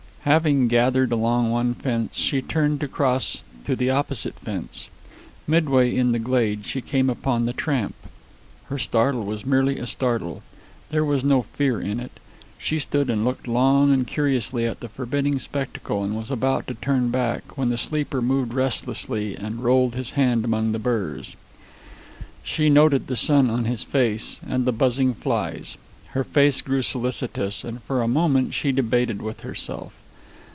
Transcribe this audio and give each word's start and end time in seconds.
Having 0.25 0.67
gathered 0.67 1.11
along 1.11 1.49
one 1.49 1.73
fence, 1.73 2.15
she 2.15 2.43
turned 2.43 2.79
to 2.81 2.87
cross 2.87 3.43
to 3.65 3.75
the 3.75 3.89
opposite 3.89 4.35
fence. 4.37 4.87
Midway 5.47 5.95
in 5.95 6.11
the 6.11 6.19
glade 6.19 6.67
she 6.67 6.79
came 6.79 7.09
upon 7.09 7.47
the 7.47 7.53
tramp. 7.53 7.95
Her 8.65 8.77
startle 8.77 9.25
was 9.25 9.47
merely 9.47 9.79
a 9.79 9.87
startle. 9.87 10.43
There 10.89 11.03
was 11.03 11.23
no 11.23 11.41
fear 11.41 11.81
in 11.81 11.99
it. 11.99 12.19
She 12.59 12.77
stood 12.77 13.09
and 13.09 13.25
looked 13.25 13.47
long 13.47 13.91
and 13.91 14.05
curiously 14.05 14.67
at 14.67 14.79
the 14.79 14.89
forbidding 14.89 15.39
spectacle, 15.39 16.03
and 16.03 16.15
was 16.15 16.29
about 16.29 16.67
to 16.67 16.75
turn 16.75 17.09
back 17.09 17.57
when 17.57 17.69
the 17.69 17.75
sleeper 17.77 18.21
moved 18.21 18.53
restlessly 18.53 19.35
and 19.35 19.63
rolled 19.63 19.95
his 19.95 20.11
hand 20.11 20.45
among 20.45 20.71
the 20.71 20.77
burrs. 20.77 21.35
She 22.43 22.69
noted 22.69 23.07
the 23.07 23.15
sun 23.15 23.49
on 23.49 23.65
his 23.65 23.81
face, 23.83 24.39
and 24.47 24.65
the 24.65 24.71
buzzing 24.71 25.15
flies; 25.15 25.77
her 26.09 26.23
face 26.23 26.61
grew 26.61 26.83
solicitous, 26.83 27.63
and 27.63 27.81
for 27.81 28.03
a 28.03 28.07
moment 28.07 28.53
she 28.53 28.71
debated 28.71 29.23
with 29.23 29.41
herself. 29.41 29.93